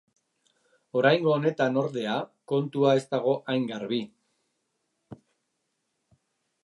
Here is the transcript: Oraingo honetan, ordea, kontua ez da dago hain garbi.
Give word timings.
Oraingo 1.01 1.33
honetan, 1.33 1.77
ordea, 1.81 2.15
kontua 2.53 2.95
ez 3.01 3.03
da 3.03 3.11
dago 3.19 3.37
hain 3.51 3.71
garbi. 3.73 4.03